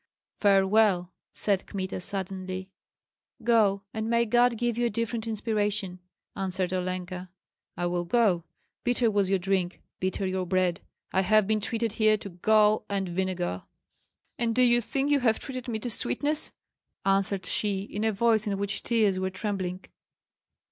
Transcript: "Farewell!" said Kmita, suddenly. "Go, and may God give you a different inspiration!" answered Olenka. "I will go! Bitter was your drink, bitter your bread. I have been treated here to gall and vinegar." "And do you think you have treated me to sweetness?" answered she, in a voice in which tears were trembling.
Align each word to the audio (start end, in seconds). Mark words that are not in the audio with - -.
"Farewell!" 0.39 1.13
said 1.31 1.67
Kmita, 1.67 1.99
suddenly. 1.99 2.71
"Go, 3.43 3.83
and 3.93 4.09
may 4.09 4.25
God 4.25 4.57
give 4.57 4.75
you 4.75 4.87
a 4.87 4.89
different 4.89 5.27
inspiration!" 5.27 5.99
answered 6.35 6.73
Olenka. 6.73 7.29
"I 7.77 7.85
will 7.85 8.05
go! 8.05 8.43
Bitter 8.83 9.11
was 9.11 9.29
your 9.29 9.37
drink, 9.37 9.79
bitter 9.99 10.25
your 10.25 10.47
bread. 10.47 10.81
I 11.13 11.21
have 11.21 11.45
been 11.45 11.61
treated 11.61 11.93
here 11.93 12.17
to 12.17 12.29
gall 12.29 12.83
and 12.89 13.09
vinegar." 13.09 13.61
"And 14.39 14.55
do 14.55 14.63
you 14.63 14.81
think 14.81 15.11
you 15.11 15.19
have 15.19 15.37
treated 15.37 15.67
me 15.67 15.77
to 15.77 15.91
sweetness?" 15.91 16.51
answered 17.05 17.45
she, 17.45 17.81
in 17.83 18.03
a 18.03 18.11
voice 18.11 18.47
in 18.47 18.57
which 18.57 18.81
tears 18.81 19.19
were 19.19 19.29
trembling. 19.29 19.85